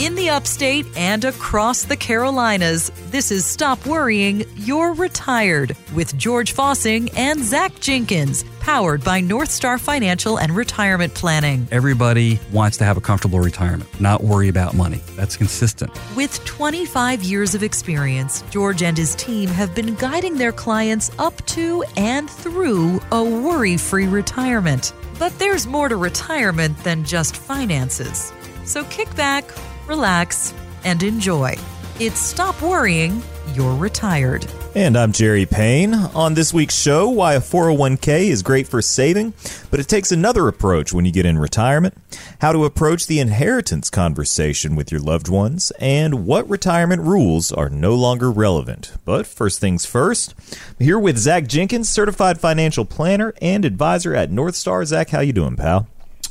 [0.00, 6.52] In the upstate and across the Carolinas, this is Stop Worrying, You're Retired with George
[6.52, 11.68] Fossing and Zach Jenkins, powered by North Star Financial and Retirement Planning.
[11.70, 15.00] Everybody wants to have a comfortable retirement, not worry about money.
[15.14, 15.92] That's consistent.
[16.16, 21.36] With 25 years of experience, George and his team have been guiding their clients up
[21.46, 24.92] to and through a worry free retirement.
[25.20, 28.32] But there's more to retirement than just finances.
[28.64, 29.44] So kick back,
[29.86, 30.54] relax,
[30.84, 31.56] and enjoy.
[32.00, 34.46] It's Stop Worrying, You're Retired.
[34.74, 35.94] And I'm Jerry Payne.
[35.94, 39.32] On this week's show, why a 401k is great for saving,
[39.70, 41.94] but it takes another approach when you get in retirement,
[42.40, 47.70] how to approach the inheritance conversation with your loved ones, and what retirement rules are
[47.70, 48.94] no longer relevant.
[49.04, 50.34] But first things first,
[50.80, 54.84] I'm here with Zach Jenkins, certified financial planner and advisor at North Star.
[54.84, 55.86] Zach, how you doing, pal?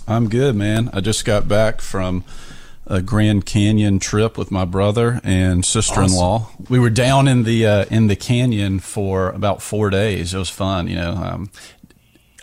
[0.05, 0.89] I'm good, man.
[0.91, 2.25] I just got back from
[2.85, 6.35] a Grand Canyon trip with my brother and sister-in-law.
[6.35, 6.65] Awesome.
[6.69, 10.33] We were down in the uh, in the canyon for about four days.
[10.33, 11.11] It was fun, you know.
[11.11, 11.51] Um,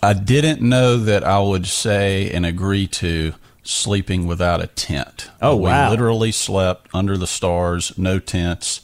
[0.03, 5.31] I didn't know that I would say and agree to sleeping without a tent.
[5.43, 5.87] Oh we wow!
[5.87, 8.81] We literally slept under the stars, no tents.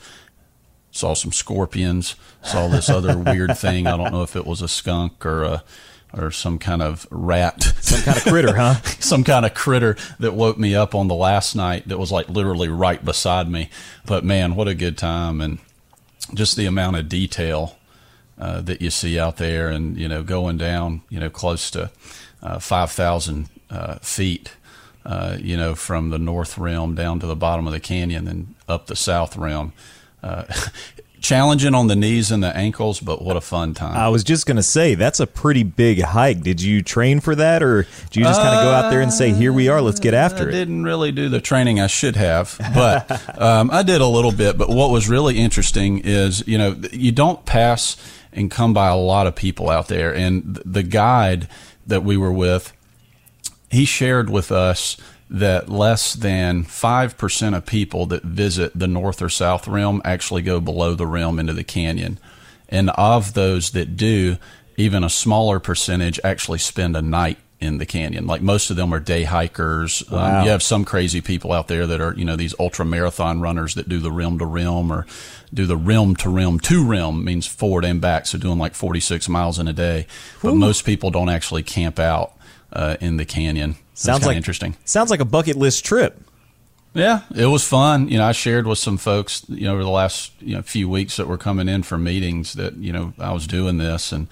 [0.90, 2.16] Saw some scorpions.
[2.42, 3.86] Saw this other weird thing.
[3.86, 5.64] I don't know if it was a skunk or a
[6.16, 8.74] or some kind of rat, some kind of critter, huh?
[9.00, 12.28] some kind of critter that woke me up on the last night that was like
[12.28, 13.70] literally right beside me.
[14.04, 15.58] But man, what a good time and
[16.34, 17.76] just the amount of detail
[18.38, 21.90] uh, that you see out there, and you know, going down, you know, close to
[22.42, 24.52] uh, five thousand uh, feet.
[25.04, 28.56] Uh, you know, from the north rim down to the bottom of the canyon and
[28.68, 29.72] up the south rim.
[31.16, 33.96] Uh, challenging on the knees and the ankles, but what a fun time.
[33.96, 36.42] I was just going to say, that's a pretty big hike.
[36.42, 39.12] Did you train for that, or did you just kind of go out there and
[39.12, 40.48] say, here we are, let's get after I it?
[40.48, 44.32] I didn't really do the training I should have, but um, I did a little
[44.32, 44.58] bit.
[44.58, 47.96] But what was really interesting is, you know, you don't pass
[48.32, 50.14] and come by a lot of people out there.
[50.14, 51.48] And the guide
[51.86, 52.72] that we were with,
[53.70, 54.96] he shared with us
[55.28, 60.60] that less than 5% of people that visit the north or south rim actually go
[60.60, 62.18] below the rim into the canyon.
[62.68, 64.36] And of those that do,
[64.76, 68.26] even a smaller percentage actually spend a night in the canyon.
[68.26, 70.04] Like most of them are day hikers.
[70.10, 70.38] Um, wow.
[70.38, 73.40] Um, you have some crazy people out there that are, you know, these ultra marathon
[73.40, 75.06] runners that do the rim to rim or
[75.54, 78.26] do the rim to rim to rim means forward and back.
[78.26, 80.06] So doing like 46 miles in a day.
[80.42, 80.56] But Ooh.
[80.56, 82.35] most people don't actually camp out
[82.72, 83.76] uh, in the canyon.
[83.94, 84.76] Sounds like interesting.
[84.84, 86.20] Sounds like a bucket list trip.
[86.94, 88.08] Yeah, it was fun.
[88.08, 90.88] You know, I shared with some folks, you know, over the last you know few
[90.88, 94.28] weeks that were coming in for meetings that you know I was doing this, and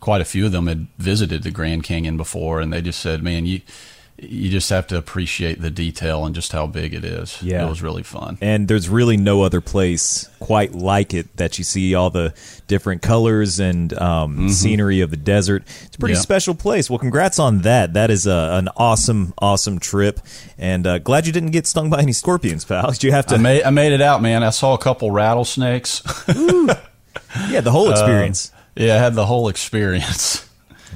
[0.00, 3.22] quite a few of them had visited the Grand Canyon before, and they just said,
[3.22, 3.62] "Man, you."
[4.18, 7.42] You just have to appreciate the detail and just how big it is.
[7.42, 7.66] Yeah.
[7.66, 8.38] It was really fun.
[8.40, 12.34] And there's really no other place quite like it that you see all the
[12.68, 14.48] different colors and um, mm-hmm.
[14.48, 15.64] scenery of the desert.
[15.84, 16.22] It's a pretty yep.
[16.22, 16.88] special place.
[16.88, 17.94] Well, congrats on that.
[17.94, 20.20] That is a, an awesome, awesome trip.
[20.56, 22.90] And uh, glad you didn't get stung by any scorpions, pal.
[22.92, 23.34] Did you have to?
[23.34, 24.44] I made, I made it out, man.
[24.44, 26.02] I saw a couple rattlesnakes.
[26.28, 28.52] yeah, the whole uh, experience.
[28.54, 30.48] Uh, yeah, I had the whole experience.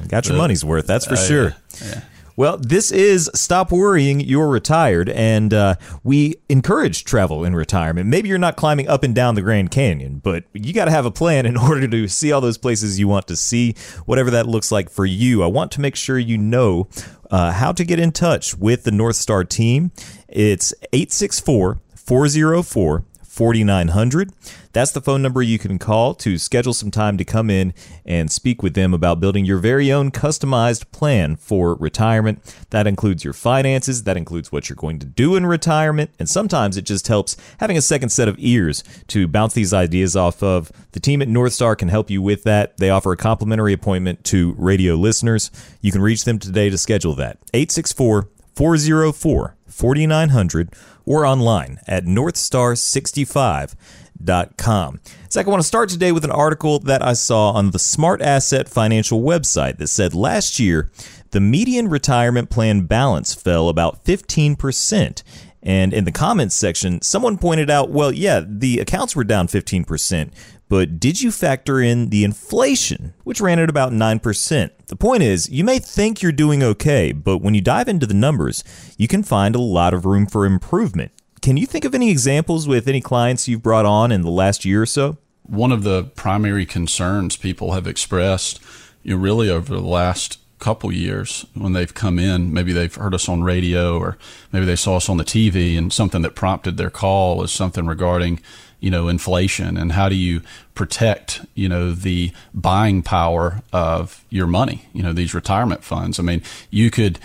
[0.09, 1.57] Got your money's worth, that's for uh, sure.
[1.83, 2.03] yeah.
[2.39, 8.09] Well, this is Stop Worrying, You're Retired, and uh, we encourage travel in retirement.
[8.11, 11.07] Maybe you're not climbing up and down the Grand Canyon, but you got to have
[11.07, 14.47] a plan in order to see all those places you want to see, whatever that
[14.47, 15.43] looks like for you.
[15.43, 16.89] I want to make sure you know
[17.31, 19.91] uh, how to get in touch with the North Star team.
[20.29, 23.05] It's 864 404
[23.37, 24.33] 4900.
[24.73, 27.75] That's the phone number you can call to schedule some time to come in
[28.07, 32.43] and speak with them about building your very own customized plan for retirement.
[32.71, 36.79] That includes your finances, that includes what you're going to do in retirement, and sometimes
[36.79, 40.73] it just helps having a second set of ears to bounce these ideas off of.
[40.93, 42.79] The team at North Star can help you with that.
[42.79, 45.51] They offer a complimentary appointment to radio listeners.
[45.83, 47.37] You can reach them today to schedule that.
[47.53, 50.71] 864 404 4900
[51.07, 55.01] or online at northstar65.com.
[55.31, 58.21] Zach, I want to start today with an article that I saw on the Smart
[58.21, 60.91] Asset Financial website that said last year
[61.31, 65.23] the median retirement plan balance fell about 15%.
[65.63, 70.31] And in the comments section, someone pointed out, well, yeah, the accounts were down 15%,
[70.69, 74.71] but did you factor in the inflation, which ran at about 9%?
[74.87, 78.15] The point is, you may think you're doing okay, but when you dive into the
[78.15, 78.65] numbers,
[78.97, 81.13] you can find a lot of room for improvement.
[81.41, 84.65] Can you think of any examples with any clients you've brought on in the last
[84.65, 85.19] year or so?
[85.43, 88.61] One of the primary concerns people have expressed,
[89.03, 92.53] you know, really over the last couple years when they've come in.
[92.53, 94.17] Maybe they've heard us on radio or
[94.53, 97.87] maybe they saw us on the TV and something that prompted their call is something
[97.87, 98.41] regarding,
[98.87, 100.41] you know, inflation and how do you
[100.77, 106.21] protect, you know, the buying power of your money, you know, these retirement funds.
[106.21, 106.41] I mean,
[106.71, 107.19] you could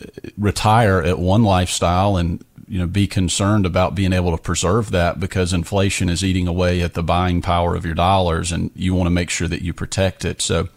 [0.00, 0.06] uh,
[0.38, 5.20] retire at one lifestyle and you know be concerned about being able to preserve that
[5.20, 9.06] because inflation is eating away at the buying power of your dollars and you want
[9.06, 10.70] to make sure that you protect it so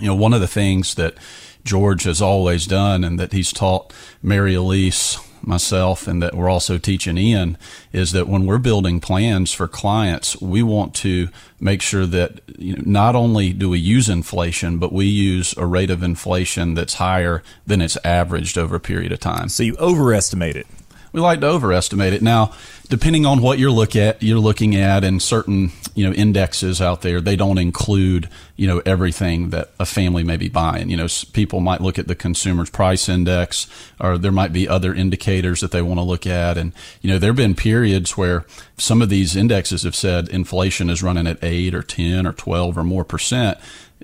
[0.00, 1.14] you know one of the things that
[1.62, 6.78] George has always done and that he's taught Mary Elise myself and that we're also
[6.78, 7.58] teaching Ian
[7.92, 11.28] is that when we're building plans for clients, we want to
[11.58, 15.66] make sure that you know, not only do we use inflation, but we use a
[15.66, 19.48] rate of inflation that's higher than it's averaged over a period of time.
[19.48, 20.66] So you overestimate it
[21.12, 22.22] we like to overestimate it.
[22.22, 22.52] Now,
[22.90, 27.02] depending on what you're look at, you're looking at, and certain you know indexes out
[27.02, 30.90] there, they don't include you know everything that a family may be buying.
[30.90, 34.92] You know, people might look at the consumer's price index, or there might be other
[34.92, 36.58] indicators that they want to look at.
[36.58, 38.44] And you know, there have been periods where
[38.76, 42.76] some of these indexes have said inflation is running at eight or ten or twelve
[42.76, 43.56] or more percent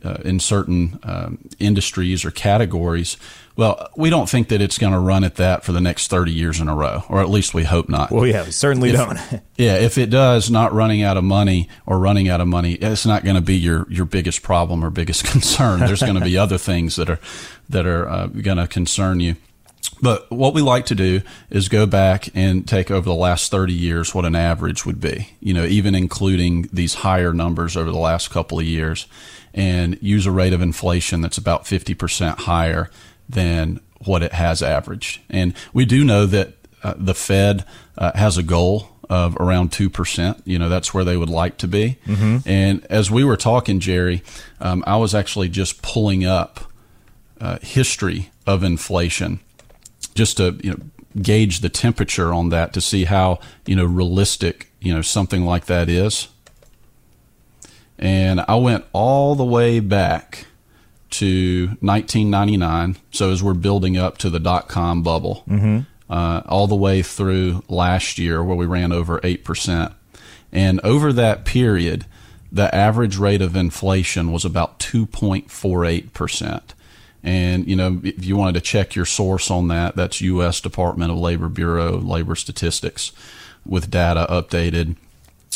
[0.04, 3.16] uh, in certain um, industries or categories.
[3.56, 6.30] Well, we don't think that it's going to run at that for the next 30
[6.30, 8.10] years in a row, or at least we hope not.
[8.10, 9.18] Well, yeah, we certainly if, don't.
[9.56, 13.06] yeah, if it does, not running out of money or running out of money, it's
[13.06, 15.80] not going to be your, your biggest problem or biggest concern.
[15.80, 17.18] There's going to be other things that are
[17.68, 19.36] that are uh, going to concern you.
[20.02, 23.72] But what we like to do is go back and take over the last 30
[23.72, 27.98] years what an average would be, you know, even including these higher numbers over the
[27.98, 29.06] last couple of years,
[29.54, 32.90] and use a rate of inflation that's about 50% higher
[33.28, 35.20] than what it has averaged.
[35.28, 37.64] And we do know that uh, the Fed
[37.96, 40.42] uh, has a goal of around 2%.
[40.44, 41.98] You know, that's where they would like to be.
[42.06, 42.48] Mm-hmm.
[42.48, 44.22] And as we were talking, Jerry,
[44.60, 46.60] um, I was actually just pulling up
[47.40, 49.40] uh, history of inflation
[50.14, 50.80] just to, you know,
[51.20, 55.66] gauge the temperature on that to see how, you know, realistic, you know, something like
[55.66, 56.28] that is.
[57.98, 60.46] And I went all the way back
[61.18, 62.96] to 1999.
[63.10, 65.80] So as we're building up to the dot com bubble, mm-hmm.
[66.12, 69.94] uh, all the way through last year where we ran over 8%.
[70.52, 72.06] And over that period,
[72.52, 76.62] the average rate of inflation was about 2.48%.
[77.22, 80.60] And, you know, if you wanted to check your source on that, that's U.S.
[80.60, 83.12] Department of Labor Bureau Labor Statistics
[83.64, 84.96] with data updated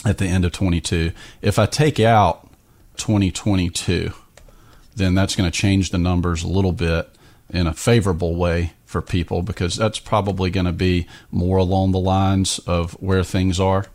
[0.04, 1.12] at the end of 22.
[1.42, 2.48] If I take out
[2.96, 4.12] 2022,
[5.00, 7.08] then that's going to change the numbers a little bit
[7.48, 11.98] in a favorable way for people because that's probably going to be more along the
[11.98, 13.86] lines of where things are.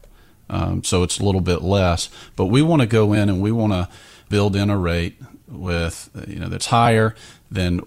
[0.50, 2.10] Um, so it's a little bit less.
[2.36, 3.90] But we want to go in and we want to
[4.30, 7.16] build in a rate with you know that's higher
[7.52, 7.80] than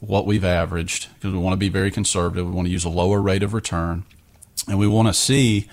[0.00, 2.46] what we've averaged because we want to be very conservative.
[2.46, 4.04] We want to use a lower rate of return,
[4.68, 5.68] and we want to see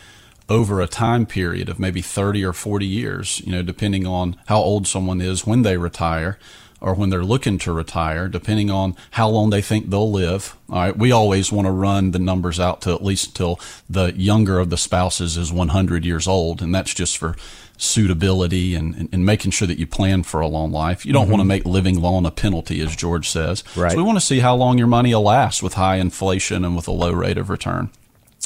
[0.50, 4.58] over a time period of maybe 30 or 40 years, you know, depending on how
[4.58, 6.38] old someone is when they retire,
[6.84, 10.56] or when they're looking to retire, depending on how long they think they'll live.
[10.70, 13.58] All right, we always want to run the numbers out to at least until
[13.90, 17.38] the younger of the spouses is 100 years old, and that's just for
[17.78, 21.06] suitability and, and, and making sure that you plan for a long life.
[21.06, 21.32] You don't mm-hmm.
[21.32, 23.64] want to make living long a penalty, as George says.
[23.78, 23.94] Right.
[23.94, 26.76] So we want to see how long your money will last with high inflation and
[26.76, 27.92] with a low rate of return.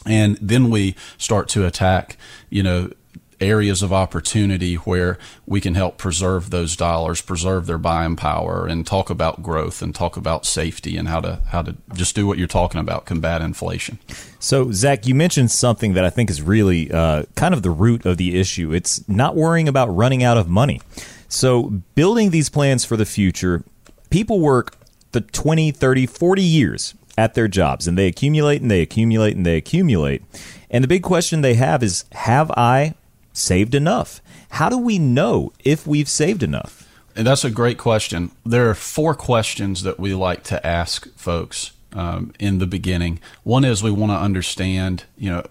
[0.06, 2.18] And then we start to attack,
[2.52, 2.92] you know,
[3.40, 8.86] areas of opportunity where we can help preserve those dollars, preserve their buying power, and
[8.86, 12.38] talk about growth and talk about safety and how to how to just do what
[12.38, 14.00] you're talking about, combat inflation.
[14.40, 18.06] So, Zach, you mentioned something that I think is really uh, kind of the root
[18.06, 18.74] of the issue.
[18.74, 20.82] It's not worrying about running out of money.
[21.28, 23.64] So, building these plans for the future,
[24.10, 24.76] people work
[25.12, 29.46] the 20, 30, 40 years at their jobs and they accumulate and they accumulate and
[29.46, 30.24] they accumulate.
[30.70, 32.94] And the big question they have is Have I
[33.38, 34.22] saved enough?
[34.52, 36.88] How do we know if we've saved enough?
[37.16, 38.32] And that's a great question.
[38.46, 43.20] There are four questions that we like to ask folks um, in the beginning.
[43.44, 45.44] One is we want to understand, you know,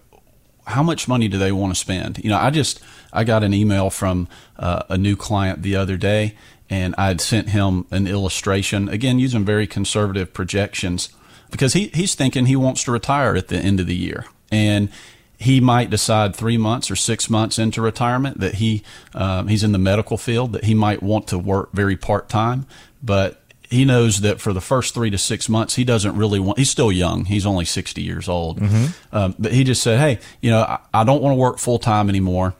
[0.66, 2.18] how much money do they want to spend?
[2.22, 2.80] You know, I just
[3.12, 4.28] I got an email from
[4.58, 6.34] uh, a new client the other day,
[6.68, 11.08] and I had sent him an illustration again using very conservative projections
[11.50, 14.88] because he he's thinking he wants to retire at the end of the year, and
[15.38, 18.82] he might decide three months or six months into retirement that he
[19.14, 22.66] um, he's in the medical field that he might want to work very part time,
[23.02, 26.58] but he knows that for the first three to six months he doesn't really want.
[26.58, 27.26] He's still young.
[27.26, 29.16] He's only sixty years old, mm-hmm.
[29.16, 31.78] um, but he just said, "Hey, you know, I, I don't want to work full
[31.78, 32.54] time anymore.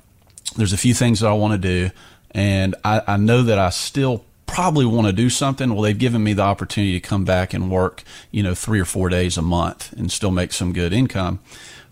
[0.56, 1.90] There's a few things that I want to do,
[2.32, 5.72] and I, I know that I still probably want to do something.
[5.72, 8.84] Well, they've given me the opportunity to come back and work, you know, three or
[8.84, 11.40] four days a month and still make some good income.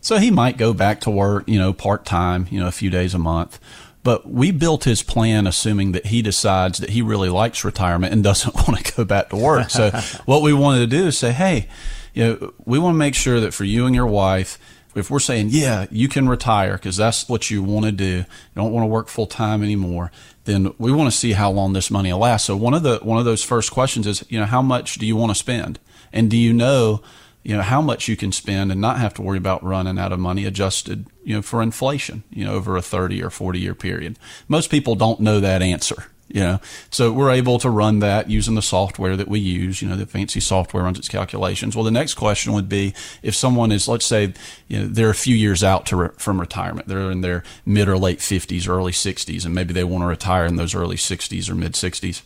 [0.04, 2.90] So he might go back to work, you know, part time, you know, a few
[2.90, 3.58] days a month.
[4.02, 8.22] But we built his plan assuming that he decides that he really likes retirement and
[8.24, 9.70] doesn't want to go back to work.
[9.70, 9.90] So
[10.26, 11.68] what we wanted to do is say, hey,
[12.12, 14.58] you know, we want to make sure that for you and your wife,
[14.94, 18.24] if we're saying, yeah, you can retire because that's what you want to do, you
[18.54, 20.12] don't want to work full time anymore,
[20.44, 22.44] then we want to see how long this money will last.
[22.44, 25.06] So one of the one of those first questions is, you know, how much do
[25.06, 25.78] you want to spend,
[26.12, 27.02] and do you know,
[27.44, 30.12] you know, how much you can spend and not have to worry about running out
[30.12, 33.74] of money adjusted, you know, for inflation, you know, over a thirty or forty year
[33.74, 34.18] period.
[34.48, 36.58] Most people don't know that answer you know
[36.90, 40.06] so we're able to run that using the software that we use you know the
[40.06, 44.06] fancy software runs its calculations well the next question would be if someone is let's
[44.06, 44.32] say
[44.68, 47.88] you know they're a few years out to re- from retirement they're in their mid
[47.88, 51.48] or late 50s early 60s and maybe they want to retire in those early 60s
[51.48, 52.22] or mid 60s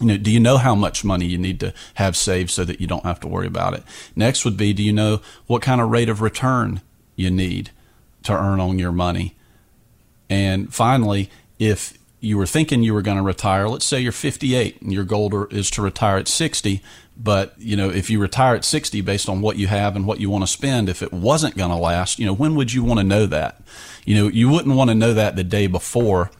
[0.00, 2.80] you know, do you know how much money you need to have saved so that
[2.80, 3.82] you don't have to worry about it?
[4.16, 6.80] Next would be, do you know what kind of rate of return
[7.16, 7.70] you need
[8.24, 9.36] to earn on your money?
[10.28, 13.68] And finally, if you were thinking you were going to retire.
[13.68, 16.82] Let's say you're 58 and your goal is to retire at 60.
[17.16, 20.20] But you know, if you retire at 60 based on what you have and what
[20.20, 22.82] you want to spend, if it wasn't going to last, you know, when would you
[22.82, 23.62] want to know that?
[24.04, 26.30] You know, you wouldn't want to know that the day before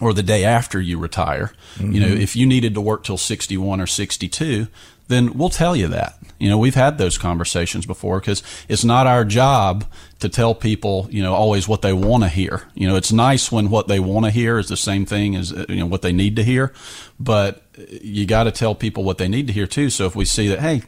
[0.00, 1.52] or the day after you retire.
[1.76, 1.92] Mm-hmm.
[1.92, 2.20] You know, mm-hmm.
[2.20, 4.66] if you needed to work till 61 or 62,
[5.08, 6.18] then we'll tell you that.
[6.38, 9.84] You know, we've had those conversations before because it's not our job
[10.18, 12.62] to tell people, you know, always what they want to hear.
[12.74, 15.52] You know, it's nice when what they want to hear is the same thing as,
[15.68, 16.72] you know, what they need to hear,
[17.20, 19.90] but you got to tell people what they need to hear too.
[19.90, 20.82] So if we see that, hey,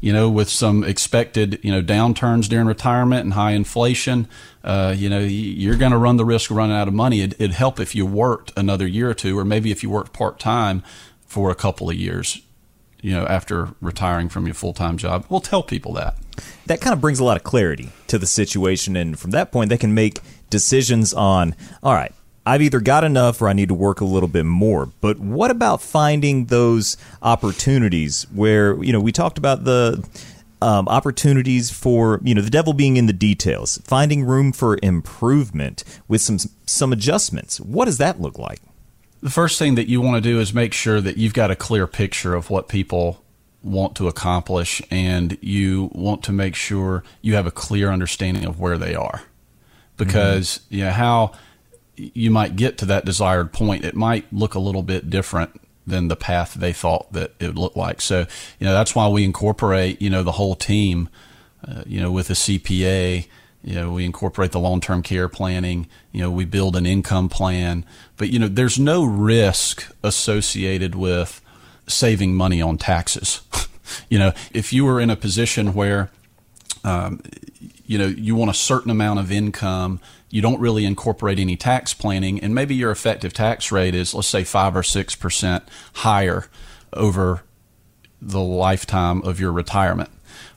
[0.00, 4.28] you know, with some expected, you know, downturns during retirement and high inflation,
[4.64, 7.20] uh, you know, you're going to run the risk of running out of money.
[7.20, 10.12] It'd, it'd help if you worked another year or two, or maybe if you worked
[10.12, 10.82] part time
[11.26, 12.40] for a couple of years
[13.02, 15.26] you know, after retiring from your full time job.
[15.28, 16.16] We'll tell people that.
[16.66, 18.96] That kind of brings a lot of clarity to the situation.
[18.96, 22.12] And from that point, they can make decisions on, all right,
[22.46, 24.86] I've either got enough or I need to work a little bit more.
[25.00, 30.06] But what about finding those opportunities where, you know, we talked about the
[30.62, 35.84] um, opportunities for, you know, the devil being in the details, finding room for improvement
[36.08, 37.60] with some some adjustments.
[37.60, 38.60] What does that look like?
[39.22, 41.56] The first thing that you want to do is make sure that you've got a
[41.56, 43.22] clear picture of what people
[43.62, 48.58] want to accomplish and you want to make sure you have a clear understanding of
[48.58, 49.22] where they are
[49.98, 50.74] because mm-hmm.
[50.74, 51.32] you know how
[51.96, 56.08] you might get to that desired point it might look a little bit different than
[56.08, 58.20] the path they thought that it would look like so
[58.58, 61.10] you know that's why we incorporate you know the whole team
[61.68, 63.26] uh, you know with a cpa
[63.62, 65.86] you know, we incorporate the long-term care planning.
[66.12, 67.84] You know, we build an income plan,
[68.16, 71.40] but you know, there's no risk associated with
[71.86, 73.42] saving money on taxes.
[74.08, 76.10] you know, if you were in a position where,
[76.84, 77.20] um,
[77.86, 80.00] you know, you want a certain amount of income,
[80.30, 84.28] you don't really incorporate any tax planning, and maybe your effective tax rate is, let's
[84.28, 85.64] say, five or six percent
[85.94, 86.46] higher
[86.92, 87.42] over
[88.22, 90.08] the lifetime of your retirement.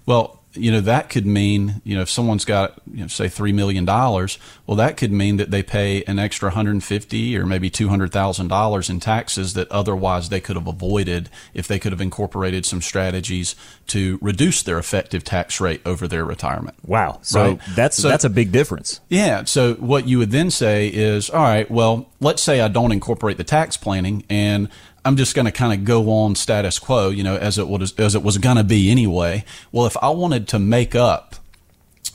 [0.06, 3.52] Well, you know that could mean you know if someone's got you know say three
[3.52, 8.12] million dollars well that could mean that they pay an extra 150 or maybe 200
[8.12, 12.66] thousand dollars in taxes that otherwise they could have avoided if they could have incorporated
[12.66, 13.56] some strategies
[13.88, 16.76] to reduce their effective tax rate over their retirement.
[16.86, 17.20] Wow.
[17.22, 17.62] So right?
[17.76, 19.00] that's so, that's a big difference.
[19.10, 19.44] Yeah.
[19.46, 23.38] So what you would then say is all right well let's say i don't incorporate
[23.38, 24.70] the tax planning and
[25.06, 27.94] I'm just going to kind of go on status quo, you know, as it was
[28.00, 29.44] as it was going to be anyway.
[29.72, 31.36] Well, if I wanted to make up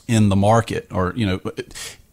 [0.07, 1.41] in the market, or you know,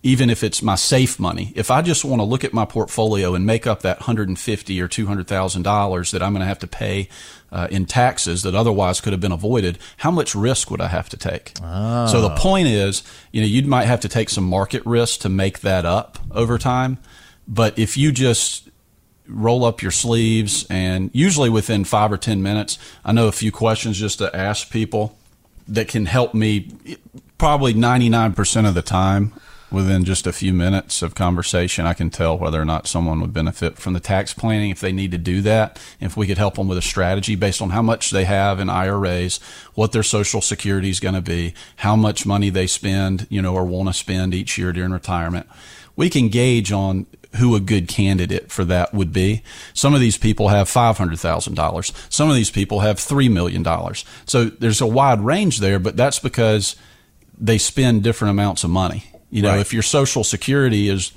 [0.03, 3.35] even if it's my safe money, if I just want to look at my portfolio
[3.35, 6.67] and make up that 150 or 200 thousand dollars that I'm going to have to
[6.67, 7.09] pay
[7.51, 11.09] uh, in taxes that otherwise could have been avoided, how much risk would I have
[11.09, 11.55] to take?
[11.63, 12.07] Oh.
[12.07, 13.03] So the point is,
[13.33, 16.59] you know, you might have to take some market risk to make that up over
[16.59, 16.99] time.
[17.49, 18.69] But if you just
[19.29, 23.53] roll up your sleeves and usually within five or 10 minutes, I know a few
[23.53, 25.17] questions just to ask people
[25.69, 26.71] that can help me
[27.39, 29.33] probably 99% of the time
[29.71, 33.33] within just a few minutes of conversation, I can tell whether or not someone would
[33.33, 35.81] benefit from the tax planning if they need to do that.
[36.01, 38.71] If we could help them with a strategy based on how much they have in
[38.71, 39.39] IRAs,
[39.75, 43.55] what their social security is going to be, how much money they spend, you know,
[43.55, 45.49] or want to spend each year during retirement.
[45.97, 49.43] We can gauge on who a good candidate for that would be.
[49.75, 52.13] Some of these people have $500,000.
[52.13, 53.65] Some of these people have $3 million.
[54.27, 56.77] So there's a wide range there, but that's because
[57.39, 59.05] they spend different amounts of money.
[59.31, 59.61] You know, right.
[59.61, 61.13] if your social security is,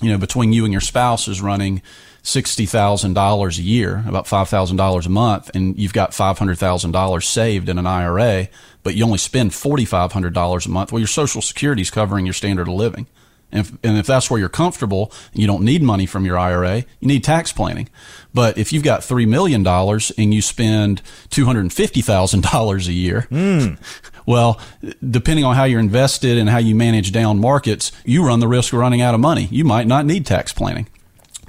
[0.00, 1.82] you know, between you and your spouse is running
[2.22, 8.48] $60,000 a year, about $5,000 a month, and you've got $500,000 saved in an IRA,
[8.82, 12.68] but you only spend $4,500 a month, well, your Social Security is covering your standard
[12.68, 13.06] of living.
[13.52, 16.84] And if, and if that's where you're comfortable, you don't need money from your IRA,
[17.00, 17.88] you need tax planning.
[18.32, 23.78] But if you've got $3 million and you spend $250,000 a year, mm.
[24.26, 24.60] well,
[25.08, 28.72] depending on how you're invested and how you manage down markets, you run the risk
[28.72, 29.48] of running out of money.
[29.50, 30.86] You might not need tax planning.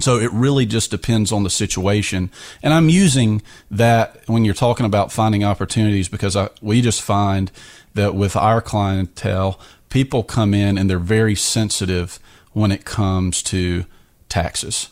[0.00, 2.30] So it really just depends on the situation.
[2.62, 3.40] And I'm using
[3.70, 7.52] that when you're talking about finding opportunities because I, we just find
[7.94, 9.60] that with our clientele,
[9.92, 12.18] people come in and they're very sensitive
[12.52, 13.84] when it comes to
[14.30, 14.88] taxes.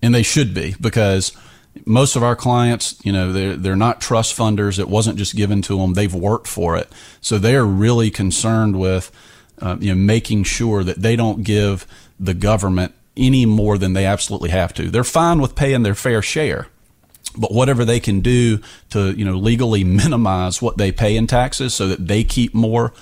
[0.00, 1.32] And they should be because
[1.84, 4.78] most of our clients, you know, they're, they're not trust funders.
[4.78, 5.92] It wasn't just given to them.
[5.92, 6.90] They've worked for it.
[7.20, 9.12] So they're really concerned with,
[9.60, 11.86] uh, you know, making sure that they don't give
[12.18, 14.90] the government any more than they absolutely have to.
[14.90, 16.68] They're fine with paying their fair share,
[17.36, 18.60] but whatever they can do
[18.90, 22.94] to, you know, legally minimize what they pay in taxes so that they keep more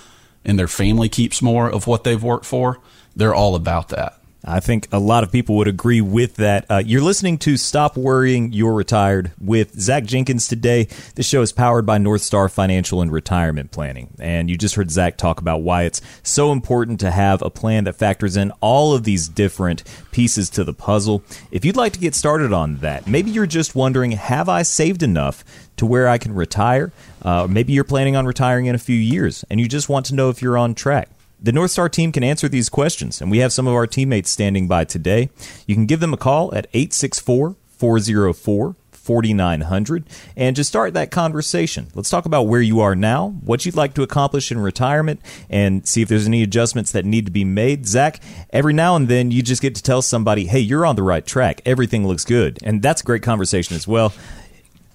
[0.44, 2.78] and their family keeps more of what they've worked for,
[3.14, 4.20] they're all about that.
[4.42, 6.64] I think a lot of people would agree with that.
[6.70, 10.88] Uh, you're listening to Stop Worrying, You're Retired with Zach Jenkins today.
[11.14, 14.14] This show is powered by North Star Financial and Retirement Planning.
[14.18, 17.84] And you just heard Zach talk about why it's so important to have a plan
[17.84, 21.22] that factors in all of these different pieces to the puzzle.
[21.50, 25.02] If you'd like to get started on that, maybe you're just wondering, have I saved
[25.02, 25.44] enough
[25.76, 26.92] to where I can retire?
[27.22, 30.14] Uh, maybe you're planning on retiring in a few years and you just want to
[30.14, 31.08] know if you're on track.
[31.42, 34.28] The North Star team can answer these questions, and we have some of our teammates
[34.28, 35.30] standing by today.
[35.66, 40.04] You can give them a call at 864 404 4900
[40.36, 41.88] and just start that conversation.
[41.94, 45.86] Let's talk about where you are now, what you'd like to accomplish in retirement, and
[45.88, 47.86] see if there's any adjustments that need to be made.
[47.86, 51.02] Zach, every now and then you just get to tell somebody, hey, you're on the
[51.02, 51.62] right track.
[51.64, 52.58] Everything looks good.
[52.62, 54.12] And that's a great conversation as well.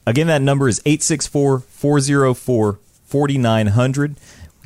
[0.06, 4.16] Again, that number is 864 404 4900.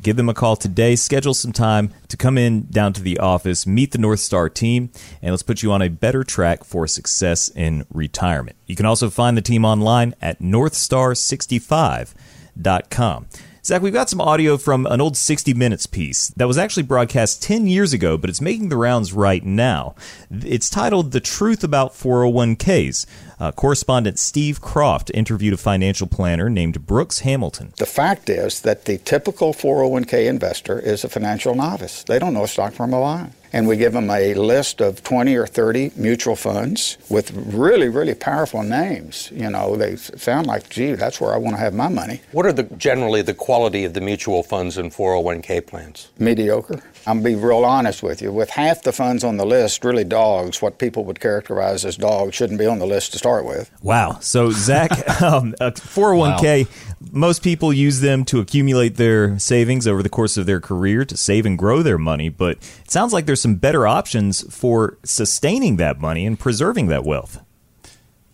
[0.02, 0.96] Give them a call today.
[0.96, 4.90] Schedule some time to come in down to the office, meet the North Star team,
[5.20, 8.56] and let's put you on a better track for success in retirement.
[8.66, 13.26] You can also find the team online at northstar65.com.
[13.62, 17.42] Zach, we've got some audio from an old 60 Minutes piece that was actually broadcast
[17.42, 19.94] 10 years ago, but it's making the rounds right now.
[20.30, 23.04] It's titled The Truth About 401ks.
[23.40, 27.72] Uh, correspondent Steve Kroft interviewed a financial planner named Brooks Hamilton.
[27.78, 32.04] The fact is that the typical 401k investor is a financial novice.
[32.04, 35.02] They don't know a stock from a line and we give them a list of
[35.02, 39.30] 20 or 30 mutual funds with really, really powerful names.
[39.32, 42.20] You know, they sound like, gee, that's where I want to have my money.
[42.32, 46.08] What are the generally the quality of the mutual funds and 401k plans?
[46.18, 46.82] Mediocre.
[47.06, 48.32] I'm be real honest with you.
[48.32, 52.34] With half the funds on the list, really dogs, what people would characterize as dogs,
[52.34, 53.70] shouldn't be on the list to start with.
[53.82, 54.18] Wow.
[54.20, 54.90] So Zach,
[55.22, 57.08] um, a 401k, wow.
[57.10, 61.16] most people use them to accumulate their savings over the course of their career to
[61.16, 62.28] save and grow their money.
[62.28, 67.04] But it sounds like there's some better options for sustaining that money and preserving that
[67.04, 67.42] wealth.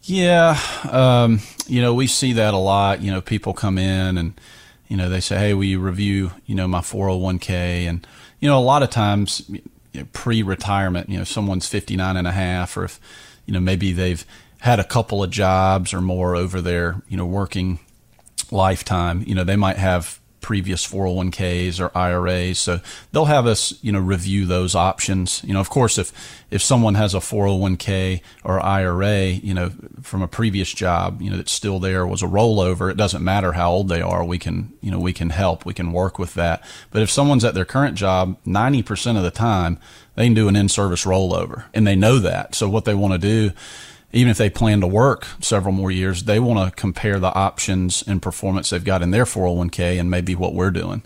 [0.03, 0.59] Yeah,
[0.90, 3.03] um, you know, we see that a lot.
[3.03, 4.40] You know, people come in and
[4.88, 8.07] you know they say, "Hey, will you review you know my 401k?" and
[8.40, 9.62] you know, a lot of times you
[9.95, 13.01] know, pre-retirement, you know, someone's 59 and a half, or if,
[13.47, 14.25] you know, maybe they've
[14.61, 17.79] had a couple of jobs or more over their, you know, working
[18.51, 22.61] lifetime, you know, they might have previous 401ks or IRAs.
[22.61, 22.81] So
[23.11, 25.43] they'll have us, you know, review those options.
[25.43, 26.13] You know, of course, if
[26.53, 31.37] if someone has a 401k or IRA, you know, from a previous job, you know,
[31.37, 34.25] that's still there was a rollover, it doesn't matter how old they are.
[34.25, 35.67] We can, you know, we can help.
[35.67, 36.63] We can work with that.
[36.93, 39.81] But if someone's at their current job, 90% of the time,
[40.15, 42.55] they can do an in-service rollover, and they know that.
[42.55, 43.53] So what they want to do
[44.12, 48.03] even if they plan to work several more years, they want to compare the options
[48.07, 51.03] and performance they've got in their 401k and maybe what we're doing.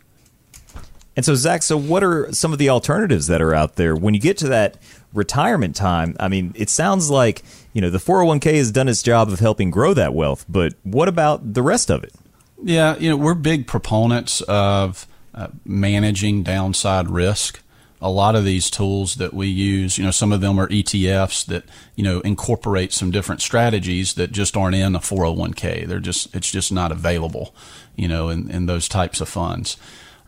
[1.16, 4.14] And so, Zach, so what are some of the alternatives that are out there when
[4.14, 4.76] you get to that
[5.12, 6.16] retirement time?
[6.20, 9.70] I mean, it sounds like you know the 401k has done its job of helping
[9.70, 12.14] grow that wealth, but what about the rest of it?
[12.62, 17.60] Yeah, you know, we're big proponents of uh, managing downside risk
[18.02, 21.44] a lot of these tools that we use, you know, some of them are ETFs
[21.46, 21.64] that,
[21.96, 25.86] you know, incorporate some different strategies that just aren't in a 401k.
[25.86, 27.54] They're just, it's just not available,
[27.96, 29.76] you know, in, in those types of funds.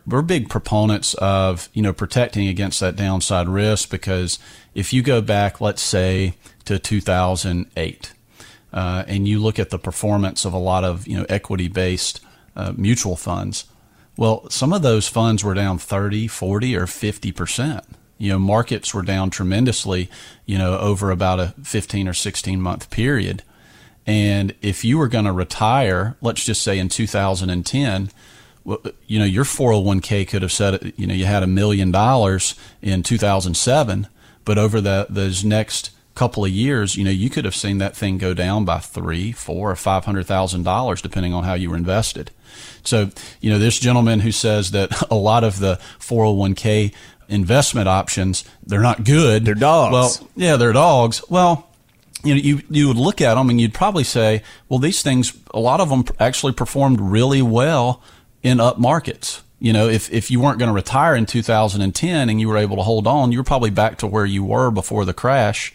[0.05, 4.37] We're big proponents of, you know, protecting against that downside risk because
[4.75, 8.13] if you go back, let's say to 2008,
[8.73, 12.21] uh, and you look at the performance of a lot of, you know, equity based
[12.55, 13.65] uh, mutual funds,
[14.15, 17.83] well, some of those funds were down 30, 40, or 50%.
[18.17, 20.09] You know, markets were down tremendously,
[20.45, 23.43] you know, over about a 15 or 16 month period.
[24.05, 28.11] And if you were going to retire, let's just say in 2010,
[29.07, 33.03] you know, your 401k could have said, you know, you had a million dollars in
[33.03, 34.07] 2007,
[34.45, 37.95] but over the, those next couple of years, you know, you could have seen that
[37.95, 41.69] thing go down by three, four, or five hundred thousand dollars, depending on how you
[41.69, 42.31] were invested.
[42.83, 43.09] So,
[43.41, 46.93] you know, this gentleman who says that a lot of the 401k
[47.29, 49.45] investment options they're not good.
[49.45, 50.19] They're dogs.
[50.19, 51.23] Well, yeah, they're dogs.
[51.29, 51.69] Well,
[52.23, 55.37] you know, you you would look at them and you'd probably say, well, these things,
[55.53, 58.01] a lot of them actually performed really well
[58.41, 59.43] in up markets.
[59.59, 62.75] You know, if, if you weren't going to retire in 2010 and you were able
[62.75, 65.73] to hold on, you were probably back to where you were before the crash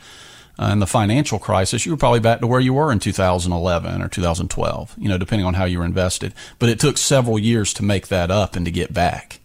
[0.59, 1.87] uh, and the financial crisis.
[1.87, 5.47] You were probably back to where you were in 2011 or 2012, you know, depending
[5.47, 6.35] on how you were invested.
[6.59, 9.41] But it took several years to make that up and to get back.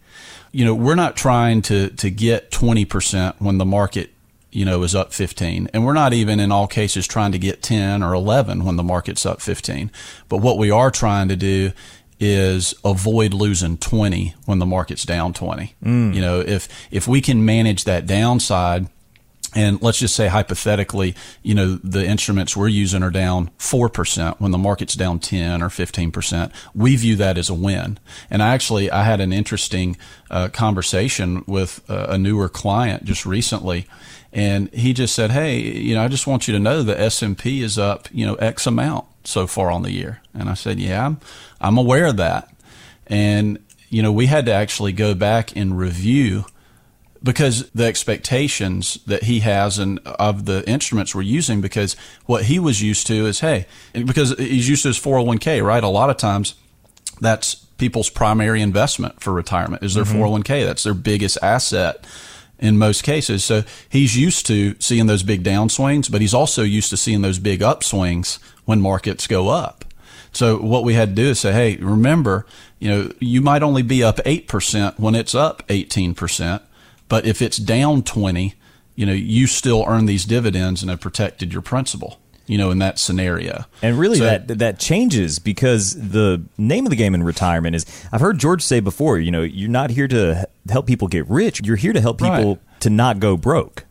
[0.52, 4.10] You know, we're not trying to, to get 20% when the market
[4.54, 5.68] you know, is up 15.
[5.74, 8.84] And we're not even in all cases trying to get 10 or 11 when the
[8.84, 9.90] market's up 15.
[10.28, 11.72] But what we are trying to do
[12.20, 15.74] is avoid losing 20 when the market's down 20.
[15.84, 16.14] Mm.
[16.14, 18.86] You know, if if we can manage that downside
[19.54, 24.50] and let's just say hypothetically, you know, the instruments we're using are down 4% when
[24.50, 26.52] the market's down 10 or 15%.
[26.74, 27.98] We view that as a win.
[28.30, 29.96] And I actually, I had an interesting
[30.30, 33.86] uh, conversation with uh, a newer client just recently.
[34.32, 37.62] And he just said, Hey, you know, I just want you to know the S&P
[37.62, 40.20] is up, you know, X amount so far on the year.
[40.32, 41.20] And I said, yeah, I'm,
[41.60, 42.52] I'm aware of that.
[43.06, 46.46] And, you know, we had to actually go back and review
[47.24, 52.58] because the expectations that he has and of the instruments we're using, because what he
[52.58, 55.82] was used to is, hey, because he's used to his 401k, right?
[55.82, 56.54] A lot of times
[57.20, 60.22] that's people's primary investment for retirement is their mm-hmm.
[60.22, 60.64] 401k.
[60.66, 62.06] That's their biggest asset
[62.58, 63.42] in most cases.
[63.42, 67.38] So he's used to seeing those big downswings, but he's also used to seeing those
[67.38, 69.84] big upswings when markets go up.
[70.32, 72.44] So what we had to do is say, hey, remember,
[72.80, 76.60] you know, you might only be up 8% when it's up 18%,
[77.08, 78.54] but if it's down 20,
[78.94, 82.78] you know, you still earn these dividends and have protected your principal you know, in
[82.78, 83.64] that scenario.
[83.82, 87.86] And really, so, that that changes because the name of the game in retirement is.
[88.12, 89.18] I've heard George say before.
[89.18, 91.60] You know, you're not here to help people get rich.
[91.64, 92.80] You're here to help people right.
[92.80, 93.84] to not go broke.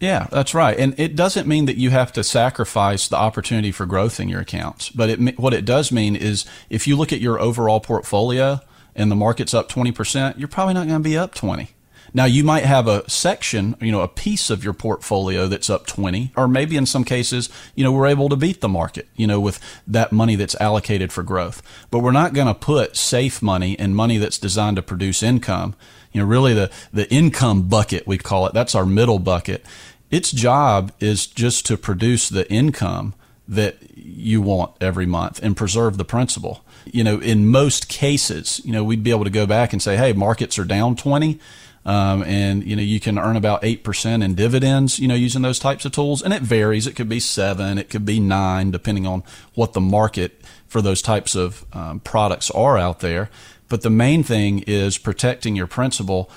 [0.00, 0.76] Yeah, that's right.
[0.76, 4.40] And it doesn't mean that you have to sacrifice the opportunity for growth in your
[4.40, 4.90] accounts.
[4.90, 8.60] But it, what it does mean is if you look at your overall portfolio
[8.96, 11.70] and the market's up 20%, you're probably not going to be up 20.
[12.14, 15.86] Now you might have a section, you know, a piece of your portfolio that's up
[15.86, 19.26] 20, or maybe in some cases, you know, we're able to beat the market, you
[19.26, 21.62] know, with that money that's allocated for growth.
[21.90, 25.74] But we're not going to put safe money and money that's designed to produce income.
[26.12, 29.64] You know, really the, the income bucket, we call it, that's our middle bucket
[30.12, 33.14] its job is just to produce the income
[33.48, 36.62] that you want every month and preserve the principal.
[36.84, 39.96] You know, in most cases, you know, we'd be able to go back and say,
[39.96, 41.40] hey, markets are down 20.
[41.84, 44.98] Um, and you know you can earn about eight percent in dividends.
[44.98, 46.86] You know using those types of tools, and it varies.
[46.86, 51.02] It could be seven, it could be nine, depending on what the market for those
[51.02, 53.30] types of um, products are out there.
[53.68, 56.30] But the main thing is protecting your principal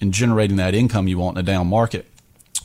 [0.00, 2.06] and generating that income you want in a down market.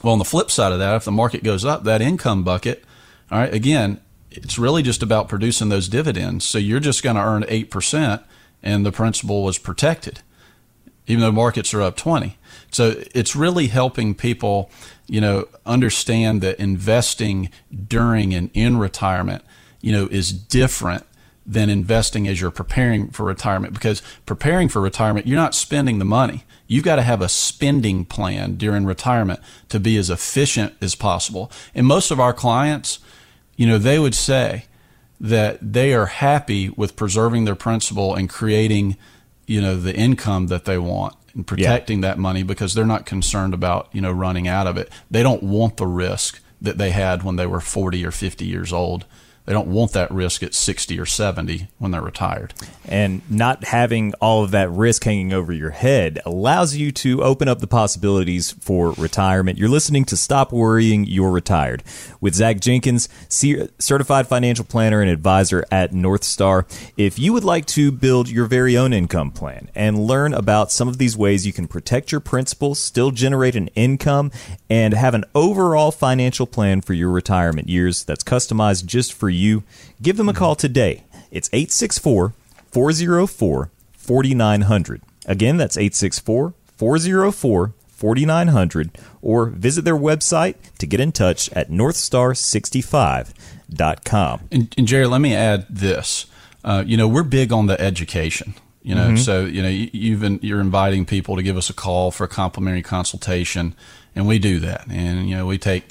[0.04, 2.84] Well, on the flip side of that, if the market goes up, that income bucket,
[3.32, 6.46] all right, again, it's really just about producing those dividends.
[6.46, 8.24] So you're just going to earn 8%
[8.64, 10.22] and the principal was protected,
[11.12, 12.38] even though markets are up 20.
[12.72, 14.72] So it's really helping people,
[15.08, 17.50] you know, understand that investing
[17.88, 19.44] during and in retirement,
[19.82, 21.06] you know, is different
[21.46, 26.06] than investing as you're preparing for retirement because preparing for retirement, you're not spending the
[26.06, 26.46] money.
[26.66, 31.52] You've got to have a spending plan during retirement to be as efficient as possible.
[31.76, 33.00] And most of our clients,
[33.58, 34.66] you know, they would say
[35.20, 38.96] that they are happy with preserving their principal and creating,
[39.52, 42.10] you know, the income that they want and protecting yeah.
[42.10, 44.90] that money because they're not concerned about, you know, running out of it.
[45.12, 48.72] They don't want the risk that they had when they were 40 or 50 years
[48.72, 49.06] old
[49.52, 52.54] they don't want that risk at 60 or 70 when they're retired.
[52.86, 57.50] And not having all of that risk hanging over your head allows you to open
[57.50, 59.60] up the possibilities for retirement.
[59.60, 61.84] You're listening to Stop Worrying, You're Retired
[62.22, 66.66] with Zach Jenkins, certified financial planner and advisor at North Star.
[66.96, 70.88] If you would like to build your very own income plan and learn about some
[70.88, 74.32] of these ways you can protect your principal, still generate an income,
[74.70, 79.41] and have an overall financial plan for your retirement years that's customized just for you,
[80.02, 81.04] give them a call today.
[81.32, 82.34] It's 864
[82.72, 85.02] 404 4900.
[85.26, 94.40] Again, that's 864 404 4900 or visit their website to get in touch at northstar65.com.
[94.52, 96.26] And, and Jerry, let me add this.
[96.64, 98.56] Uh, you know, we're big on the education.
[98.84, 99.18] You know, mm-hmm.
[99.18, 102.28] so you know, you, have you're inviting people to give us a call for a
[102.28, 103.76] complimentary consultation,
[104.16, 104.88] and we do that.
[104.90, 105.84] And you know, we take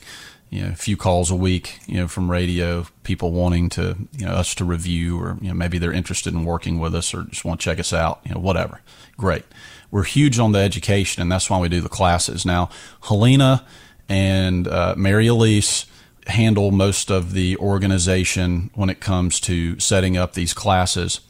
[0.50, 1.80] you know a few calls a week.
[1.86, 5.54] You know, from radio, people wanting to you know us to review, or you know
[5.54, 8.20] maybe they're interested in working with us, or just want to check us out.
[8.24, 8.80] You know, whatever.
[9.16, 9.44] Great.
[9.90, 12.44] We're huge on the education, and that's why we do the classes.
[12.44, 12.70] Now,
[13.02, 13.64] Helena
[14.08, 15.86] and uh, Mary Elise
[16.26, 21.20] handle most of the organization when it comes to setting up these classes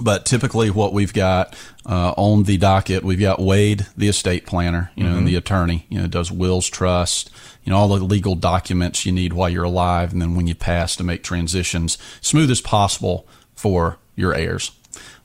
[0.00, 1.56] but typically, what we've got
[1.86, 5.18] uh, on the docket, we've got Wade, the estate planner, you know, mm-hmm.
[5.18, 7.30] and the attorney, you know, does wills, trust,
[7.64, 10.54] you know, all the legal documents you need while you're alive, and then when you
[10.54, 14.72] pass to make transitions smooth as possible for your heirs.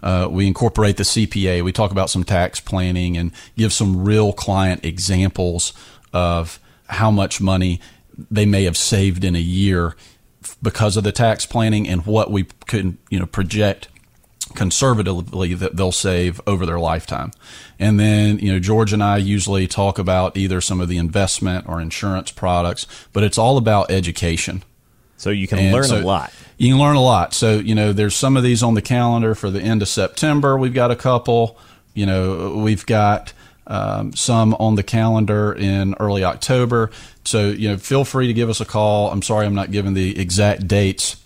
[0.04, 1.64] Uh, we incorporate the CPA.
[1.64, 5.74] We talk about some tax planning and give some real client examples
[6.14, 7.80] of how much money
[8.30, 9.96] they may have saved in a year
[10.62, 13.88] because of the tax planning and what we could, you know, project
[14.52, 17.32] conservatively that they'll save over their lifetime.
[17.80, 21.68] And then, you know, George and I usually talk about either some of the investment
[21.68, 24.64] or insurance products, but it's all about education.
[25.18, 26.34] So you can and learn so a lot.
[26.58, 27.34] You can learn a lot.
[27.34, 30.58] So, you know, there's some of these on the calendar for the end of September.
[30.58, 31.58] We've got a couple.
[31.94, 33.34] You know, we've got
[33.68, 36.90] um, some on the calendar in early October.
[37.24, 39.12] So, you know, feel free to give us a call.
[39.12, 41.21] I'm sorry I'm not giving the exact dates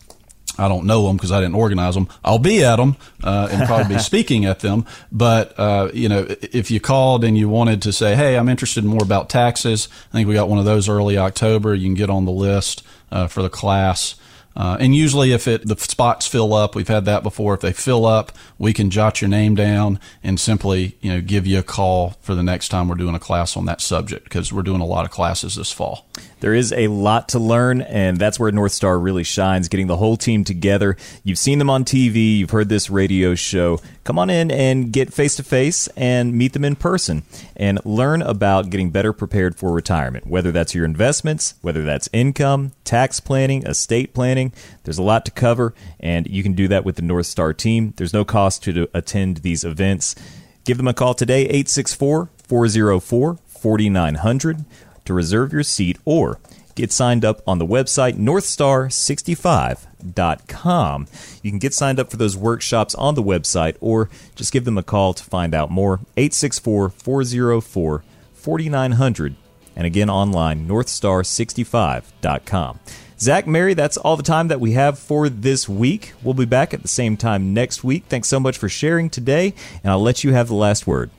[0.57, 2.07] I don't know them because I didn't organize them.
[2.23, 4.85] I'll be at them uh, and probably be speaking at them.
[5.11, 8.83] But uh, you know, if you called and you wanted to say, "Hey, I'm interested
[8.83, 11.73] in more about taxes," I think we got one of those early October.
[11.73, 14.15] You can get on the list uh, for the class.
[14.55, 17.53] Uh, and usually, if it the spots fill up, we've had that before.
[17.53, 21.45] If they fill up, we can jot your name down and simply, you know, give
[21.45, 24.53] you a call for the next time we're doing a class on that subject because
[24.53, 26.05] we're doing a lot of classes this fall.
[26.39, 29.97] There is a lot to learn, and that's where North Star really shines, getting the
[29.97, 30.95] whole team together.
[31.23, 33.81] You've seen them on TV, you've heard this radio show.
[34.03, 37.23] Come on in and get face to face and meet them in person
[37.55, 42.73] and learn about getting better prepared for retirement, whether that's your investments, whether that's income,
[42.83, 44.44] tax planning, estate planning.
[44.83, 47.93] There's a lot to cover, and you can do that with the North Star team.
[47.97, 50.15] There's no cost to attend these events.
[50.63, 54.65] Give them a call today, 864 404 4900
[55.05, 56.39] to reserve your seat or
[56.75, 61.07] get signed up on the website northstar65.com.
[61.41, 64.77] You can get signed up for those workshops on the website or just give them
[64.77, 66.01] a call to find out more.
[66.17, 68.03] 864 404
[68.33, 69.35] 4900.
[69.75, 72.79] And again, online, northstar65.com.
[73.17, 76.13] Zach, Mary, that's all the time that we have for this week.
[76.21, 78.05] We'll be back at the same time next week.
[78.09, 81.09] Thanks so much for sharing today, and I'll let you have the last word.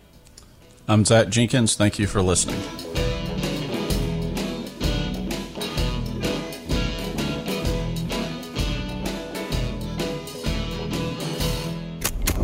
[0.88, 1.74] I'm Zach Jenkins.
[1.74, 2.60] Thank you for listening.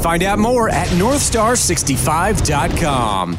[0.01, 3.39] Find out more at northstar65.com.